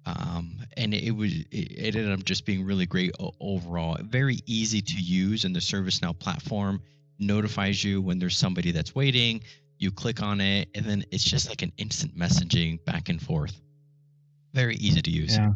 Um, 0.07 0.59
and 0.77 0.93
it 0.93 1.11
was 1.11 1.33
it 1.51 1.95
ended 1.95 2.11
up 2.11 2.23
just 2.23 2.45
being 2.45 2.65
really 2.65 2.85
great 2.85 3.11
overall. 3.41 3.97
Very 4.01 4.39
easy 4.45 4.81
to 4.81 4.95
use, 4.95 5.43
and 5.43 5.53
the 5.55 5.59
ServiceNow 5.59 6.17
platform 6.17 6.81
notifies 7.19 7.83
you 7.83 8.01
when 8.01 8.19
there's 8.19 8.37
somebody 8.37 8.71
that's 8.71 8.95
waiting 8.95 9.41
you 9.79 9.91
click 9.91 10.21
on 10.21 10.41
it, 10.41 10.69
and 10.75 10.85
then 10.85 11.03
it's 11.11 11.23
just 11.23 11.49
like 11.49 11.61
an 11.61 11.71
instant 11.77 12.17
messaging 12.17 12.83
back 12.85 13.09
and 13.09 13.21
forth. 13.21 13.59
Very 14.53 14.75
easy 14.75 15.01
to 15.01 15.11
use. 15.11 15.37
Yeah. 15.37 15.51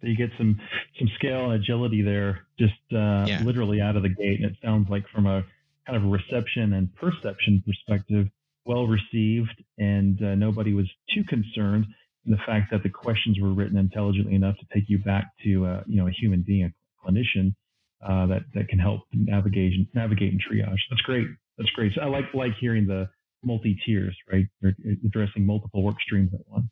So 0.00 0.08
you 0.08 0.16
get 0.16 0.30
some 0.38 0.60
some 0.98 1.08
scale 1.16 1.50
and 1.50 1.54
agility 1.54 2.02
there, 2.02 2.46
just 2.58 2.72
uh, 2.92 3.24
yeah. 3.26 3.40
literally 3.42 3.80
out 3.80 3.96
of 3.96 4.02
the 4.02 4.10
gate. 4.10 4.40
And 4.40 4.50
it 4.50 4.56
sounds 4.62 4.88
like 4.88 5.04
from 5.08 5.26
a 5.26 5.42
kind 5.86 5.96
of 5.96 6.04
a 6.04 6.08
reception 6.08 6.74
and 6.74 6.94
perception 6.94 7.62
perspective, 7.66 8.28
well 8.64 8.86
received, 8.86 9.62
and 9.78 10.22
uh, 10.22 10.34
nobody 10.34 10.74
was 10.74 10.88
too 11.14 11.24
concerned. 11.24 11.86
The 12.26 12.38
fact 12.46 12.70
that 12.70 12.82
the 12.82 12.88
questions 12.88 13.38
were 13.40 13.52
written 13.52 13.76
intelligently 13.76 14.34
enough 14.34 14.56
to 14.58 14.66
take 14.72 14.88
you 14.88 14.98
back 14.98 15.26
to 15.44 15.66
uh, 15.66 15.82
you 15.86 15.96
know 15.96 16.08
a 16.08 16.10
human 16.10 16.42
being, 16.42 16.64
a 16.64 17.06
clinician 17.06 17.54
uh, 18.06 18.26
that 18.26 18.42
that 18.54 18.68
can 18.68 18.78
help 18.78 19.02
navigate 19.12 19.72
navigate 19.94 20.32
and 20.32 20.40
triage. 20.40 20.78
That's 20.90 21.02
great. 21.02 21.26
That's 21.58 21.70
great. 21.70 21.92
So 21.94 22.02
I 22.02 22.06
like 22.06 22.24
like 22.34 22.52
hearing 22.60 22.86
the 22.86 23.08
multi 23.44 23.78
tiers, 23.84 24.16
right? 24.30 24.46
They're 24.60 24.74
addressing 25.04 25.46
multiple 25.46 25.82
work 25.82 25.96
streams 26.00 26.32
at 26.34 26.40
once. 26.48 26.66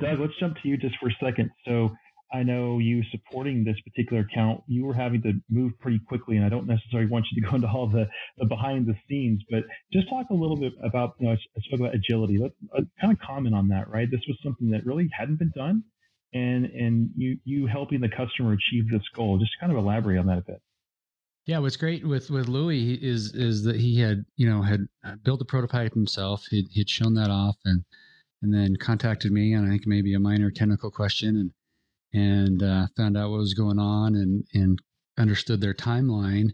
Doug, 0.00 0.20
let's 0.20 0.32
jump 0.38 0.56
to 0.62 0.68
you 0.68 0.76
just 0.76 0.96
for 1.00 1.08
a 1.08 1.16
second. 1.22 1.50
So 1.66 1.90
I 2.32 2.42
know 2.42 2.78
you 2.78 3.02
supporting 3.10 3.64
this 3.64 3.76
particular 3.80 4.22
account, 4.22 4.62
you 4.66 4.84
were 4.84 4.94
having 4.94 5.22
to 5.22 5.32
move 5.48 5.72
pretty 5.80 5.98
quickly, 5.98 6.36
and 6.36 6.44
I 6.44 6.48
don't 6.48 6.66
necessarily 6.66 7.08
want 7.08 7.26
you 7.32 7.40
to 7.42 7.48
go 7.48 7.54
into 7.56 7.68
all 7.68 7.88
the, 7.88 8.08
the 8.36 8.46
behind 8.46 8.86
the 8.86 8.94
scenes, 9.08 9.42
but 9.50 9.64
just 9.92 10.08
talk 10.08 10.26
a 10.30 10.34
little 10.34 10.56
bit 10.56 10.72
about, 10.82 11.14
you 11.18 11.26
know, 11.26 11.32
I 11.32 11.60
spoke 11.60 11.80
about 11.80 11.94
agility. 11.94 12.38
Let's 12.38 12.54
uh, 12.76 12.82
kind 13.00 13.12
of 13.12 13.18
comment 13.20 13.54
on 13.54 13.68
that, 13.68 13.88
right? 13.88 14.10
This 14.10 14.20
was 14.28 14.36
something 14.42 14.70
that 14.70 14.84
really 14.84 15.08
hadn't 15.16 15.38
been 15.38 15.52
done, 15.54 15.82
and 16.34 16.66
and 16.66 17.10
you 17.16 17.38
you 17.44 17.66
helping 17.66 18.00
the 18.00 18.08
customer 18.08 18.52
achieve 18.52 18.90
this 18.90 19.02
goal. 19.14 19.38
Just 19.38 19.52
kind 19.60 19.72
of 19.72 19.78
elaborate 19.78 20.18
on 20.18 20.26
that 20.26 20.38
a 20.38 20.42
bit. 20.42 20.60
Yeah, 21.46 21.60
what's 21.60 21.76
great 21.76 22.06
with 22.06 22.30
with 22.30 22.46
Louis 22.46 22.92
is 23.02 23.34
is 23.34 23.64
that 23.64 23.76
he 23.76 23.98
had 23.98 24.26
you 24.36 24.48
know 24.48 24.60
had 24.60 24.86
built 25.22 25.40
a 25.40 25.46
prototype 25.46 25.94
himself. 25.94 26.44
He'd, 26.50 26.66
he'd 26.72 26.90
shown 26.90 27.14
that 27.14 27.30
off, 27.30 27.56
and 27.64 27.84
and 28.42 28.52
then 28.52 28.76
contacted 28.76 29.32
me 29.32 29.54
on 29.54 29.66
I 29.66 29.70
think 29.70 29.86
maybe 29.86 30.12
a 30.12 30.20
minor 30.20 30.50
technical 30.50 30.90
question, 30.90 31.36
and 31.36 31.52
and 32.12 32.62
uh, 32.62 32.86
found 32.96 33.16
out 33.16 33.30
what 33.30 33.38
was 33.38 33.54
going 33.54 33.78
on 33.78 34.14
and 34.14 34.44
and 34.54 34.78
understood 35.18 35.60
their 35.60 35.74
timeline. 35.74 36.50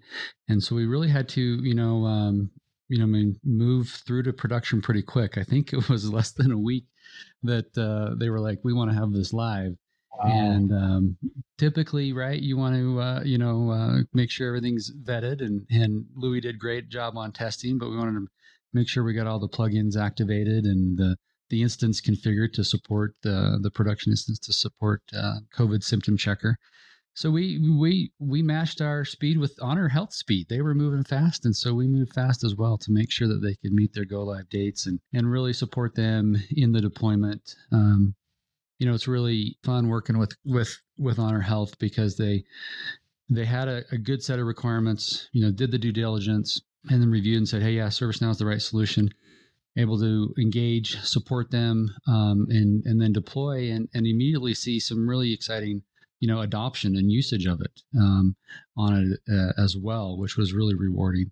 And 0.49 0.63
so 0.63 0.75
we 0.75 0.87
really 0.87 1.09
had 1.09 1.29
to, 1.31 1.41
you 1.41 1.75
know, 1.75 2.05
um, 2.05 2.51
you 2.89 2.99
know, 2.99 3.05
I 3.05 3.09
mean, 3.09 3.37
move 3.45 3.89
through 4.07 4.25
to 4.25 4.33
production 4.33 4.81
pretty 4.81 5.03
quick. 5.03 5.39
I 5.39 5.45
think 5.45 5.73
it 5.73 5.89
was 5.89 6.11
less 6.13 6.33
than 6.33 6.51
a 6.51 6.59
week 6.59 6.87
that 7.43 7.77
uh, 7.77 8.15
they 8.19 8.31
were 8.31 8.41
like, 8.41 8.61
"We 8.63 8.73
want 8.73 8.91
to 8.91 8.97
have 8.97 9.13
this 9.13 9.33
live." 9.33 9.77
Wow. 10.19 10.31
And 10.31 10.73
um, 10.73 11.17
typically, 11.59 12.13
right, 12.13 12.41
you 12.41 12.57
want 12.57 12.77
to, 12.77 13.01
uh, 13.01 13.23
you 13.25 13.37
know, 13.37 13.71
uh, 13.71 14.03
make 14.13 14.31
sure 14.31 14.49
everything's 14.49 14.91
vetted. 14.93 15.41
And 15.41 15.67
and 15.71 16.07
Louis 16.15 16.41
did 16.41 16.59
great 16.59 16.89
job 16.89 17.17
on 17.17 17.33
testing, 17.33 17.79
but 17.79 17.91
we 17.91 17.97
wanted 17.97 18.21
to 18.21 18.27
make 18.73 18.89
sure 18.89 19.05
we 19.05 19.15
got 19.15 19.27
all 19.27 19.41
the 19.41 19.49
plugins 19.49 19.97
activated 19.97 20.65
and 20.65 20.97
the 20.97 21.17
the 21.51 21.63
instance 21.63 22.01
configured 22.01 22.53
to 22.55 22.65
support 22.65 23.15
the 23.23 23.59
the 23.61 23.71
production 23.71 24.13
instance 24.13 24.39
to 24.41 24.53
support 24.53 25.03
uh, 25.17 25.41
COVID 25.57 25.83
symptom 25.83 26.17
checker. 26.17 26.59
So 27.15 27.31
we 27.31 27.59
we 27.79 28.13
we 28.19 28.43
matched 28.43 28.81
our 28.81 29.05
speed 29.05 29.39
with 29.39 29.57
Honor 29.63 29.89
Health 29.89 30.13
speed. 30.13 30.49
They 30.49 30.61
were 30.61 30.75
moving 30.75 31.05
fast, 31.05 31.45
and 31.45 31.55
so 31.55 31.73
we 31.73 31.87
moved 31.87 32.13
fast 32.13 32.43
as 32.43 32.57
well 32.57 32.77
to 32.79 32.91
make 32.91 33.13
sure 33.13 33.29
that 33.29 33.41
they 33.41 33.55
could 33.55 33.73
meet 33.73 33.93
their 33.93 34.05
go 34.05 34.25
live 34.25 34.49
dates 34.49 34.87
and 34.87 34.99
and 35.13 35.31
really 35.31 35.53
support 35.53 35.95
them 35.95 36.37
in 36.51 36.73
the 36.73 36.81
deployment. 36.81 37.55
Um, 37.71 38.17
you 38.79 38.87
know, 38.87 38.95
it's 38.95 39.07
really 39.07 39.57
fun 39.63 39.89
working 39.89 40.19
with 40.19 40.33
with 40.45 40.77
with 40.99 41.21
Honor 41.21 41.41
Health 41.41 41.79
because 41.79 42.17
they 42.17 42.45
they 43.31 43.45
had 43.45 43.69
a, 43.69 43.85
a 43.93 43.99
good 43.99 44.23
set 44.23 44.41
of 44.41 44.47
requirements. 44.47 45.29
You 45.33 45.45
know, 45.45 45.53
did 45.53 45.71
the 45.71 45.79
due 45.79 45.93
diligence 45.93 46.61
and 46.91 47.01
then 47.01 47.13
reviewed 47.13 47.39
and 47.39 47.49
said, 47.49 47.63
"Hey, 47.63 47.75
yeah, 47.75 47.87
ServiceNow 47.87 48.31
is 48.31 48.39
the 48.39 48.47
right 48.47 48.61
solution." 48.61 49.11
Able 49.77 49.99
to 49.99 50.35
engage, 50.39 51.01
support 51.03 51.51
them, 51.51 51.89
um, 52.07 52.47
and 52.51 52.85
and 52.85 53.01
then 53.01 53.13
deploy 53.13 53.71
and, 53.71 53.89
and 53.95 54.07
immediately 54.07 54.55
see 54.55 54.79
some 54.81 55.09
really 55.09 55.33
exciting, 55.33 55.83
you 56.21 56.29
know, 56.29 56.41
adoption 56.41 56.97
and 56.97 57.11
usage 57.11 57.47
of 57.47 57.61
it 57.61 57.83
um, 57.99 58.37
on 58.77 59.13
it 59.13 59.33
uh, 59.33 59.61
as 59.61 59.77
well, 59.77 60.17
which 60.17 60.37
was 60.37 60.53
really 60.53 60.75
rewarding. 60.75 61.31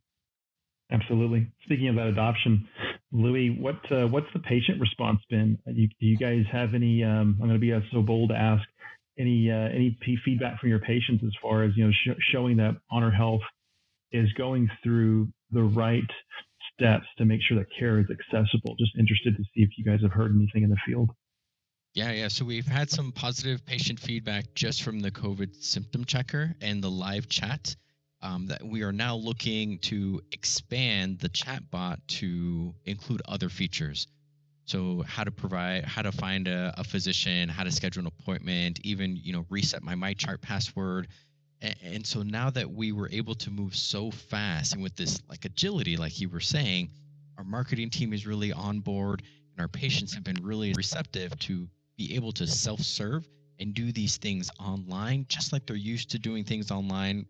Absolutely. 0.90 1.50
Speaking 1.64 1.88
of 1.88 1.94
that 1.96 2.08
adoption, 2.08 2.68
Louis, 3.12 3.56
what 3.58 3.80
uh, 3.90 4.06
what's 4.08 4.26
the 4.34 4.40
patient 4.40 4.80
response 4.80 5.20
been? 5.30 5.58
You, 5.66 5.88
do 5.88 6.06
you 6.06 6.16
guys 6.16 6.44
have 6.52 6.75
any? 6.75 7.02
Um, 7.02 7.38
I'm 7.40 7.49
going 7.49 7.52
to 7.52 7.58
be 7.58 7.72
so 7.92 8.02
bold 8.02 8.30
to 8.30 8.37
ask 8.37 8.62
any 9.18 9.50
uh, 9.50 9.68
any 9.75 9.99
feedback 10.25 10.61
from 10.61 10.68
your 10.68 10.80
patients 10.80 11.22
as 11.25 11.32
far 11.40 11.62
as 11.62 11.72
you 11.76 11.87
know 11.87 11.92
sh- 11.92 12.20
showing 12.32 12.56
that 12.58 12.76
Honor 12.90 13.11
Health 13.11 13.42
is 14.12 14.30
going 14.34 14.68
through 14.82 15.28
the 15.50 15.62
right 15.62 16.11
steps 16.82 17.06
to 17.18 17.24
make 17.24 17.40
sure 17.48 17.58
that 17.58 17.66
care 17.78 18.00
is 18.00 18.06
accessible. 18.10 18.74
Just 18.78 18.92
interested 18.98 19.36
to 19.36 19.42
see 19.54 19.62
if 19.62 19.70
you 19.76 19.84
guys 19.84 20.00
have 20.02 20.12
heard 20.12 20.34
anything 20.34 20.64
in 20.64 20.70
the 20.70 20.76
field. 20.86 21.10
Yeah, 21.94 22.10
yeah. 22.10 22.28
So 22.28 22.44
we've 22.44 22.66
had 22.66 22.90
some 22.90 23.12
positive 23.12 23.64
patient 23.66 24.00
feedback 24.00 24.54
just 24.54 24.82
from 24.82 25.00
the 25.00 25.10
COVID 25.10 25.62
symptom 25.62 26.04
checker 26.04 26.54
and 26.60 26.82
the 26.82 26.90
live 26.90 27.28
chat. 27.28 27.76
Um, 28.24 28.46
that 28.46 28.62
we 28.62 28.84
are 28.84 28.92
now 28.92 29.16
looking 29.16 29.78
to 29.80 30.22
expand 30.30 31.18
the 31.18 31.28
chatbot 31.28 31.96
to 32.20 32.72
include 32.84 33.20
other 33.26 33.48
features. 33.48 34.06
So 34.64 35.02
how 35.04 35.24
to 35.24 35.32
provide, 35.32 35.84
how 35.84 36.02
to 36.02 36.12
find 36.12 36.46
a, 36.46 36.72
a 36.78 36.84
physician, 36.84 37.48
how 37.48 37.64
to 37.64 37.72
schedule 37.72 38.02
an 38.02 38.06
appointment, 38.06 38.78
even 38.84 39.16
you 39.16 39.32
know 39.32 39.44
reset 39.50 39.82
my 39.82 39.96
MyChart 39.96 40.40
password, 40.40 41.08
and, 41.83 42.07
so 42.07 42.23
now 42.23 42.50
that 42.50 42.71
we 42.71 42.92
were 42.92 43.09
able 43.12 43.35
to 43.35 43.50
move 43.50 43.75
so 43.76 44.11
fast 44.11 44.75
and 44.75 44.83
with 44.83 44.97
this 44.97 45.21
like 45.28 45.45
agility 45.45 45.97
like 45.97 46.21
you 46.21 46.28
were 46.28 46.40
saying 46.40 46.90
our 47.38 47.45
marketing 47.45 47.90
team 47.90 48.12
is 48.12 48.26
really 48.26 48.52
on 48.52 48.81
board 48.81 49.23
and 49.52 49.61
our 49.61 49.69
patients 49.69 50.14
have 50.14 50.25
been 50.25 50.42
really 50.42 50.73
receptive 50.76 51.38
to 51.38 51.69
be 51.97 52.14
able 52.14 52.33
to 52.33 52.47
self-serve 52.47 53.26
and 53.61 53.75
do 53.75 53.92
these 53.92 54.16
things 54.16 54.50
online 54.61 55.25
just 55.28 55.52
like 55.52 55.66
they're 55.66 55.76
used 55.76 56.11
to 56.11 56.19
doing 56.19 56.45
things 56.45 56.71
online 56.71 57.26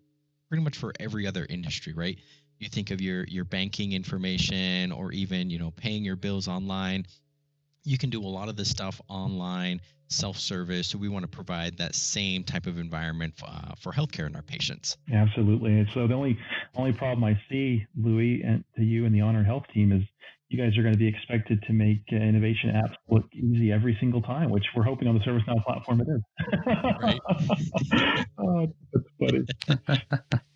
pretty 0.49 0.62
much 0.62 0.77
for 0.77 0.93
every 1.01 1.27
other 1.27 1.47
industry 1.49 1.93
right? 1.93 2.19
You 2.59 2.69
think 2.69 2.93
of 2.93 3.01
your 3.01 3.25
your 3.25 3.45
banking 3.45 3.93
information 3.93 4.93
or 4.93 5.11
even 5.12 5.51
you 5.51 5.59
know 5.59 5.73
paying 5.73 6.05
your 6.05 6.17
bills 6.17 6.47
online 6.47 7.07
you 7.85 7.99
can 7.99 8.11
do 8.11 8.21
a 8.21 8.27
lot 8.29 8.49
of 8.49 8.57
this 8.57 8.71
stuff 8.71 9.01
online 9.09 9.81
self-service. 10.09 10.89
So 10.89 10.99
we 10.99 11.09
want 11.09 11.23
to 11.25 11.29
provide 11.29 11.79
that 11.79 11.95
same 11.95 12.45
type 12.45 12.67
of 12.67 12.79
environment 12.79 13.35
for, 13.37 13.47
uh, 13.47 13.75
for 13.79 13.93
healthcare 13.93 14.27
in 14.27 14.37
our 14.37 14.43
patients. 14.43 14.97
Absolutely. 15.12 15.79
And 15.79 15.89
So 15.95 16.07
the 16.07 16.15
only 16.15 16.39
only 16.75 16.93
problem 16.93 17.25
I 17.25 17.41
see, 17.51 17.87
Louis, 17.97 18.43
and 18.43 18.65
to 18.77 18.83
you 18.83 19.07
and 19.07 19.15
the 19.15 19.21
Honor 19.21 19.43
Health 19.43 19.65
team 19.73 19.93
is 19.93 20.03
you 20.49 20.59
guys 20.59 20.77
are 20.77 20.83
going 20.83 20.93
to 20.93 20.99
be 20.99 21.09
expected 21.09 21.62
to 21.67 21.73
make 21.73 22.03
uh, 22.12 22.17
innovation 22.17 22.71
apps 22.71 22.95
look 23.09 23.25
easy 23.33 23.73
every 23.73 23.97
single 24.01 24.21
time, 24.21 24.51
which 24.51 24.65
we're 24.77 24.83
hoping 24.83 25.09
on 25.09 25.15
the 25.15 25.21
ServiceNow 25.21 25.65
platform 25.65 26.03
it 26.03 26.09
is. 26.09 26.21
right. 27.03 27.21
oh, 28.39 28.67
that's 28.93 29.07
funny. 29.19 30.41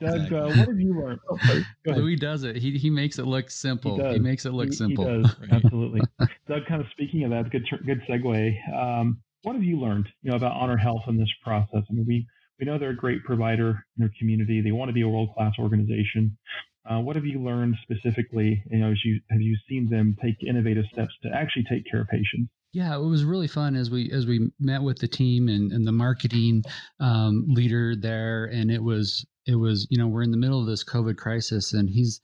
Doug, 0.00 0.32
uh, 0.32 0.46
what 0.46 0.68
have 0.68 0.80
you 0.80 0.98
learned? 1.00 1.20
Oh, 1.30 1.38
Louis 1.86 2.16
does 2.16 2.44
it. 2.44 2.56
He, 2.56 2.76
he 2.78 2.90
makes 2.90 3.18
it 3.18 3.26
look 3.26 3.50
simple. 3.50 3.96
He, 4.08 4.14
he 4.14 4.18
makes 4.18 4.44
it 4.46 4.52
look 4.52 4.68
he, 4.68 4.74
simple. 4.74 5.04
He 5.04 5.22
does, 5.22 5.36
absolutely. 5.50 6.00
Doug, 6.48 6.66
kind 6.66 6.80
of 6.80 6.86
speaking 6.92 7.24
of 7.24 7.30
that, 7.30 7.50
good 7.50 7.66
good 7.86 8.02
segue. 8.08 8.74
Um, 8.74 9.18
what 9.42 9.54
have 9.54 9.64
you 9.64 9.80
learned, 9.80 10.08
you 10.22 10.30
know, 10.30 10.36
about 10.36 10.52
Honor 10.52 10.76
Health 10.76 11.02
in 11.08 11.18
this 11.18 11.30
process? 11.42 11.82
I 11.88 11.92
mean, 11.92 12.04
we 12.06 12.26
we 12.58 12.66
know 12.66 12.78
they're 12.78 12.90
a 12.90 12.96
great 12.96 13.24
provider 13.24 13.70
in 13.70 13.98
their 13.98 14.12
community. 14.18 14.60
They 14.60 14.72
want 14.72 14.88
to 14.88 14.92
be 14.92 15.02
a 15.02 15.08
world 15.08 15.30
class 15.34 15.54
organization. 15.58 16.36
Uh, 16.88 17.00
what 17.00 17.16
have 17.16 17.24
you 17.24 17.42
learned 17.42 17.76
specifically? 17.82 18.62
You 18.70 18.78
know, 18.78 18.90
as 18.90 19.04
you 19.04 19.20
have 19.30 19.40
you 19.40 19.56
seen 19.68 19.88
them 19.88 20.16
take 20.22 20.36
innovative 20.46 20.84
steps 20.92 21.12
to 21.22 21.30
actually 21.34 21.64
take 21.70 21.90
care 21.90 22.00
of 22.02 22.08
patients? 22.08 22.50
Yeah, 22.72 22.96
it 22.96 23.02
was 23.02 23.24
really 23.24 23.48
fun 23.48 23.76
as 23.76 23.90
we 23.90 24.10
as 24.10 24.26
we 24.26 24.50
met 24.58 24.82
with 24.82 24.98
the 24.98 25.08
team 25.08 25.48
and, 25.48 25.72
and 25.72 25.86
the 25.86 25.92
marketing 25.92 26.62
um, 27.00 27.44
leader 27.48 27.94
there, 27.94 28.46
and 28.46 28.70
it 28.70 28.82
was 28.82 29.26
it 29.46 29.56
was 29.56 29.86
you 29.90 29.98
know 29.98 30.08
we're 30.08 30.22
in 30.22 30.30
the 30.30 30.36
middle 30.36 30.60
of 30.60 30.66
this 30.66 30.84
COVID 30.84 31.16
crisis, 31.16 31.72
and 31.72 31.88
he's 31.88 32.20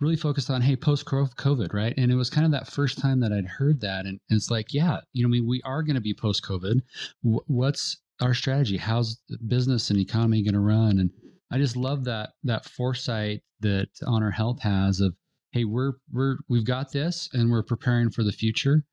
really 0.00 0.16
focused 0.16 0.50
on 0.50 0.62
hey 0.62 0.76
post 0.76 1.06
COVID, 1.06 1.72
right? 1.72 1.94
And 1.96 2.10
it 2.10 2.16
was 2.16 2.30
kind 2.30 2.44
of 2.44 2.52
that 2.52 2.68
first 2.68 2.98
time 2.98 3.20
that 3.20 3.32
I'd 3.32 3.46
heard 3.46 3.80
that, 3.80 4.06
and, 4.06 4.20
and 4.30 4.36
it's 4.36 4.50
like 4.50 4.72
yeah, 4.72 5.00
you 5.12 5.22
know, 5.22 5.28
I 5.28 5.32
mean, 5.32 5.46
we 5.46 5.62
are 5.62 5.82
going 5.82 5.94
to 5.96 6.00
be 6.00 6.14
post 6.14 6.44
COVID. 6.44 6.80
W- 7.22 7.44
what's 7.46 7.98
our 8.20 8.34
strategy? 8.34 8.76
How's 8.76 9.20
business 9.46 9.90
and 9.90 9.98
economy 9.98 10.42
going 10.42 10.54
to 10.54 10.60
run? 10.60 10.98
And 10.98 11.10
I 11.50 11.58
just 11.58 11.76
love 11.76 12.04
that 12.04 12.30
that 12.44 12.64
foresight 12.64 13.42
that 13.60 13.88
Honor 14.06 14.30
Health 14.30 14.60
has 14.62 15.00
of 15.00 15.14
hey, 15.52 15.64
we're 15.64 15.94
we're 16.12 16.36
we've 16.48 16.66
got 16.66 16.92
this, 16.92 17.28
and 17.32 17.50
we're 17.50 17.62
preparing 17.62 18.10
for 18.10 18.22
the 18.22 18.32
future 18.32 18.84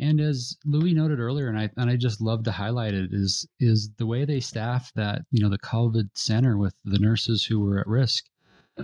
and 0.00 0.20
as 0.20 0.56
Louis 0.64 0.94
noted 0.94 1.20
earlier, 1.20 1.48
and 1.48 1.58
I 1.58 1.70
and 1.76 1.90
I 1.90 1.96
just 1.96 2.20
love 2.20 2.44
to 2.44 2.52
highlight 2.52 2.94
it 2.94 3.10
is 3.12 3.46
is 3.60 3.90
the 3.98 4.06
way 4.06 4.24
they 4.24 4.40
staff 4.40 4.90
that 4.94 5.22
you 5.30 5.42
know 5.42 5.50
the 5.50 5.58
COVID 5.58 6.10
center 6.14 6.56
with 6.56 6.74
the 6.84 6.98
nurses 6.98 7.44
who 7.44 7.60
were 7.60 7.78
at 7.80 7.86
risk, 7.86 8.24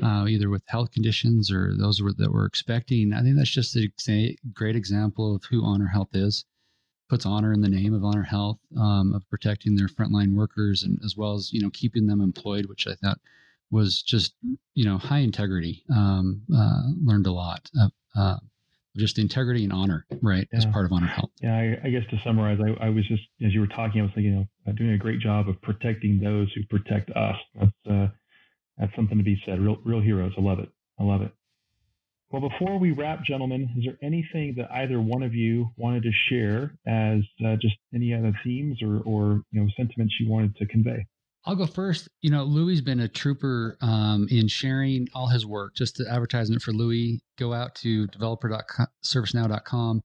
uh, 0.02 0.26
either 0.28 0.50
with 0.50 0.62
health 0.66 0.90
conditions 0.92 1.50
or 1.50 1.74
those 1.76 2.02
were, 2.02 2.12
that 2.12 2.32
were 2.32 2.46
expecting. 2.46 3.12
I 3.12 3.22
think 3.22 3.36
that's 3.36 3.50
just 3.50 3.76
a 3.76 3.90
great 4.52 4.76
example 4.76 5.34
of 5.34 5.44
who 5.44 5.64
Honor 5.64 5.88
Health 5.88 6.14
is. 6.14 6.44
Puts 7.08 7.24
honor 7.24 7.52
in 7.52 7.60
the 7.60 7.68
name 7.68 7.94
of 7.94 8.04
Honor 8.04 8.24
Health 8.24 8.58
um, 8.76 9.14
of 9.14 9.28
protecting 9.30 9.76
their 9.76 9.86
frontline 9.86 10.34
workers 10.34 10.82
and 10.82 10.98
as 11.04 11.16
well 11.16 11.34
as 11.34 11.52
you 11.52 11.60
know 11.60 11.70
keeping 11.70 12.06
them 12.06 12.20
employed, 12.20 12.66
which 12.66 12.86
I 12.86 12.94
thought 12.94 13.20
was 13.70 14.02
just 14.02 14.34
you 14.74 14.84
know 14.84 14.98
high 14.98 15.20
integrity. 15.20 15.82
Um, 15.94 16.42
uh, 16.54 16.82
learned 17.02 17.26
a 17.26 17.32
lot. 17.32 17.70
Uh, 18.16 18.38
just 18.96 19.18
integrity 19.18 19.64
and 19.64 19.72
honor, 19.72 20.06
right, 20.22 20.48
yeah. 20.52 20.58
as 20.58 20.66
part 20.66 20.86
of 20.86 20.92
honor 20.92 21.06
health. 21.06 21.30
Yeah, 21.40 21.54
I, 21.54 21.86
I 21.86 21.90
guess 21.90 22.02
to 22.10 22.20
summarize, 22.24 22.58
I, 22.60 22.86
I, 22.86 22.88
was 22.88 23.06
just 23.06 23.22
as 23.44 23.52
you 23.52 23.60
were 23.60 23.66
talking, 23.66 24.00
I 24.00 24.04
was 24.04 24.12
thinking, 24.14 24.32
you 24.32 24.48
know, 24.66 24.72
doing 24.72 24.92
a 24.92 24.98
great 24.98 25.20
job 25.20 25.48
of 25.48 25.60
protecting 25.62 26.20
those 26.20 26.52
who 26.54 26.62
protect 26.64 27.10
us. 27.10 27.36
That's 27.54 27.72
uh, 27.90 28.08
that's 28.78 28.94
something 28.94 29.18
to 29.18 29.24
be 29.24 29.40
said. 29.46 29.60
Real, 29.60 29.78
real 29.84 30.00
heroes. 30.00 30.32
I 30.36 30.40
love 30.40 30.58
it. 30.58 30.68
I 30.98 31.04
love 31.04 31.22
it. 31.22 31.32
Well, 32.30 32.48
before 32.48 32.78
we 32.78 32.90
wrap, 32.90 33.24
gentlemen, 33.24 33.70
is 33.78 33.84
there 33.84 33.96
anything 34.02 34.54
that 34.56 34.70
either 34.72 35.00
one 35.00 35.22
of 35.22 35.32
you 35.32 35.70
wanted 35.76 36.02
to 36.02 36.10
share 36.28 36.76
as 36.86 37.20
uh, 37.46 37.56
just 37.60 37.76
any 37.94 38.12
other 38.12 38.32
themes 38.42 38.82
or, 38.82 39.00
or 39.06 39.42
you 39.52 39.60
know 39.60 39.68
sentiments 39.76 40.14
you 40.20 40.28
wanted 40.28 40.56
to 40.56 40.66
convey? 40.66 41.06
I'll 41.46 41.54
go 41.54 41.66
first. 41.66 42.08
You 42.22 42.30
know, 42.30 42.42
Louis 42.42 42.74
has 42.74 42.80
been 42.80 43.00
a 43.00 43.08
trooper 43.08 43.78
um, 43.80 44.26
in 44.30 44.48
sharing 44.48 45.06
all 45.14 45.28
his 45.28 45.46
work. 45.46 45.76
Just 45.76 45.96
the 45.96 46.10
advertisement 46.10 46.60
for 46.60 46.72
Louis, 46.72 47.22
go 47.38 47.52
out 47.54 47.76
to 47.76 48.08
developer.servicenow.com, 48.08 50.02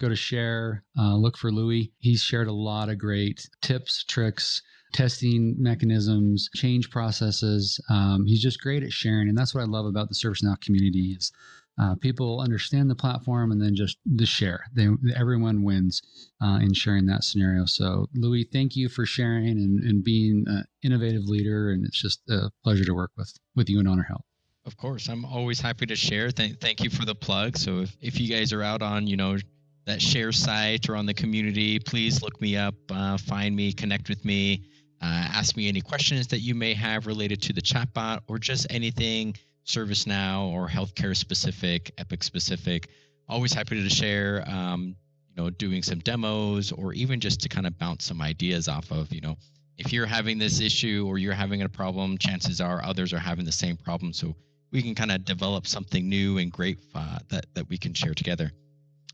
go 0.00 0.08
to 0.08 0.16
share, 0.16 0.84
uh, 0.98 1.14
look 1.16 1.38
for 1.38 1.50
Louis. 1.50 1.92
He's 1.98 2.22
shared 2.22 2.48
a 2.48 2.52
lot 2.52 2.90
of 2.90 2.98
great 2.98 3.48
tips, 3.62 4.04
tricks, 4.04 4.60
testing 4.92 5.56
mechanisms, 5.58 6.50
change 6.54 6.90
processes. 6.90 7.80
Um, 7.88 8.26
he's 8.26 8.42
just 8.42 8.60
great 8.60 8.82
at 8.82 8.92
sharing, 8.92 9.30
and 9.30 9.38
that's 9.38 9.54
what 9.54 9.62
I 9.62 9.66
love 9.66 9.86
about 9.86 10.10
the 10.10 10.14
ServiceNow 10.14 10.60
community 10.60 11.16
is 11.18 11.32
uh, 11.80 11.94
people 11.96 12.40
understand 12.40 12.90
the 12.90 12.94
platform 12.94 13.50
and 13.50 13.60
then 13.60 13.74
just 13.74 13.98
the 14.04 14.26
share. 14.26 14.64
They, 14.74 14.88
everyone 15.16 15.62
wins 15.62 16.02
uh, 16.42 16.58
in 16.60 16.74
sharing 16.74 17.06
that 17.06 17.24
scenario. 17.24 17.64
So, 17.66 18.06
Louis, 18.14 18.44
thank 18.52 18.76
you 18.76 18.88
for 18.88 19.06
sharing 19.06 19.48
and, 19.48 19.82
and 19.82 20.04
being 20.04 20.44
an 20.46 20.64
innovative 20.82 21.24
leader, 21.24 21.70
and 21.70 21.84
it's 21.84 22.00
just 22.00 22.20
a 22.28 22.50
pleasure 22.62 22.84
to 22.84 22.94
work 22.94 23.10
with 23.16 23.32
with 23.56 23.68
you 23.70 23.78
and 23.78 23.88
Honor 23.88 24.02
Health. 24.02 24.24
Of 24.64 24.76
course, 24.76 25.08
I'm 25.08 25.24
always 25.24 25.60
happy 25.60 25.86
to 25.86 25.96
share. 25.96 26.30
Thank, 26.30 26.60
thank 26.60 26.82
you 26.84 26.90
for 26.90 27.04
the 27.04 27.14
plug. 27.14 27.56
So, 27.56 27.80
if, 27.80 27.96
if 28.00 28.20
you 28.20 28.28
guys 28.28 28.52
are 28.52 28.62
out 28.62 28.82
on, 28.82 29.06
you 29.06 29.16
know, 29.16 29.38
that 29.86 30.00
share 30.00 30.30
site 30.30 30.88
or 30.88 30.96
on 30.96 31.06
the 31.06 31.14
community, 31.14 31.78
please 31.80 32.22
look 32.22 32.40
me 32.40 32.56
up, 32.56 32.74
uh, 32.90 33.16
find 33.16 33.56
me, 33.56 33.72
connect 33.72 34.08
with 34.08 34.24
me. 34.24 34.68
Uh, 35.00 35.26
ask 35.32 35.56
me 35.56 35.66
any 35.66 35.80
questions 35.80 36.28
that 36.28 36.38
you 36.38 36.54
may 36.54 36.74
have 36.74 37.08
related 37.08 37.42
to 37.42 37.52
the 37.52 37.60
chatbot 37.60 38.20
or 38.28 38.38
just 38.38 38.68
anything 38.70 39.34
ServiceNow 39.66 40.52
or 40.52 40.68
healthcare 40.68 41.16
specific, 41.16 41.92
Epic 41.98 42.22
specific. 42.22 42.88
Always 43.28 43.52
happy 43.52 43.82
to 43.82 43.88
share, 43.88 44.44
um, 44.48 44.96
you 45.28 45.42
know, 45.42 45.50
doing 45.50 45.82
some 45.82 46.00
demos 46.00 46.72
or 46.72 46.92
even 46.92 47.20
just 47.20 47.40
to 47.40 47.48
kind 47.48 47.66
of 47.66 47.78
bounce 47.78 48.04
some 48.04 48.20
ideas 48.20 48.68
off 48.68 48.90
of, 48.90 49.12
you 49.12 49.20
know, 49.20 49.36
if 49.78 49.92
you're 49.92 50.06
having 50.06 50.38
this 50.38 50.60
issue 50.60 51.04
or 51.08 51.18
you're 51.18 51.32
having 51.32 51.62
a 51.62 51.68
problem, 51.68 52.18
chances 52.18 52.60
are 52.60 52.84
others 52.84 53.12
are 53.12 53.18
having 53.18 53.44
the 53.44 53.52
same 53.52 53.76
problem. 53.76 54.12
So 54.12 54.34
we 54.70 54.82
can 54.82 54.94
kind 54.94 55.12
of 55.12 55.24
develop 55.24 55.66
something 55.66 56.08
new 56.08 56.38
and 56.38 56.50
great 56.50 56.78
uh, 56.94 57.18
that 57.28 57.46
that 57.54 57.68
we 57.68 57.78
can 57.78 57.94
share 57.94 58.14
together. 58.14 58.50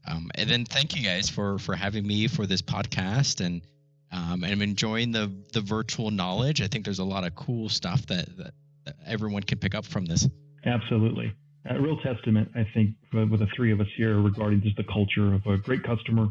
Um, 0.06 0.30
and 0.36 0.48
then 0.48 0.64
thank 0.64 0.96
you 0.96 1.02
guys 1.02 1.28
for 1.28 1.58
for 1.58 1.74
having 1.74 2.06
me 2.06 2.28
for 2.28 2.46
this 2.46 2.62
podcast 2.62 3.44
and 3.44 3.62
um, 4.10 4.42
and 4.42 4.52
I'm 4.52 4.62
enjoying 4.62 5.12
the 5.12 5.30
the 5.52 5.60
virtual 5.60 6.10
knowledge. 6.10 6.62
I 6.62 6.66
think 6.66 6.84
there's 6.84 7.00
a 7.00 7.04
lot 7.04 7.24
of 7.24 7.34
cool 7.34 7.68
stuff 7.68 8.06
that, 8.06 8.26
that, 8.36 8.44
that 8.46 8.54
everyone 9.08 9.42
can 9.42 9.58
pick 9.58 9.74
up 9.74 9.84
from 9.84 10.04
this. 10.04 10.28
Absolutely, 10.64 11.32
a 11.66 11.80
real 11.80 11.98
testament, 11.98 12.50
I 12.54 12.66
think, 12.74 12.94
with 13.12 13.40
the 13.40 13.48
three 13.54 13.72
of 13.72 13.80
us 13.80 13.88
here 13.96 14.20
regarding 14.20 14.62
just 14.62 14.76
the 14.76 14.84
culture 14.84 15.34
of 15.34 15.46
a 15.46 15.58
great 15.58 15.82
customer, 15.82 16.28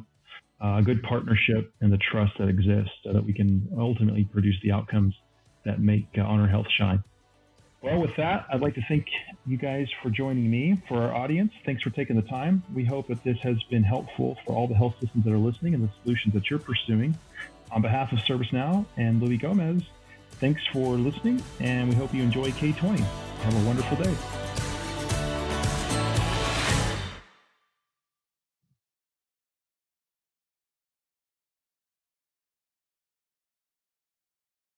uh, 0.64 0.78
a 0.78 0.82
good 0.82 1.04
partnership, 1.04 1.74
and 1.82 1.92
the 1.92 1.98
trust 1.98 2.34
that 2.40 2.50
exists, 2.50 2.92
so 3.04 3.14
that 3.14 3.24
we 3.24 3.34
can 3.34 3.68
ultimately 3.78 4.26
produce 4.26 4.56
the 4.64 4.72
outcomes 4.72 5.14
that 5.66 5.80
make 5.80 6.08
uh, 6.18 6.22
Honor 6.22 6.48
Health 6.48 6.68
shine. 6.78 7.04
Well, 7.82 8.02
with 8.02 8.16
that, 8.18 8.48
I'd 8.52 8.62
like 8.62 8.74
to 8.76 8.82
thank 8.88 9.06
you 9.46 9.56
guys 9.56 9.88
for 10.02 10.10
joining 10.10 10.50
me. 10.50 10.82
For 10.88 10.96
our 10.96 11.14
audience, 11.14 11.54
thanks 11.64 11.84
for 11.84 11.92
taking 11.92 12.16
the 12.16 12.24
time. 12.24 12.64
We 12.74 12.84
hope 12.84 13.08
that 13.08 13.24
this 13.24 13.38
has 13.44 13.62
been 13.70 13.84
helpful 13.84 14.38
for 14.46 14.54
all 14.54 14.68
the 14.68 14.74
health 14.74 14.96
systems 15.00 15.26
that 15.26 15.32
are 15.32 15.38
listening 15.38 15.76
and 15.76 15.84
the 15.84 15.90
solutions 16.02 16.34
that 16.34 16.50
you're 16.50 16.60
pursuing. 16.60 17.16
On 17.72 17.82
behalf 17.82 18.12
of 18.12 18.20
ServiceNow 18.20 18.86
and 18.98 19.22
Louis 19.22 19.38
Gomez, 19.38 19.84
thanks 20.40 20.66
for 20.68 20.96
listening, 20.96 21.44
and 21.60 21.90
we 21.90 21.96
hope 21.96 22.14
you 22.14 22.24
enjoy 22.24 22.52
K20. 22.52 23.00
Have 23.00 23.64
a 23.64 23.68
wonderful 23.68 23.98
day. 23.98 24.47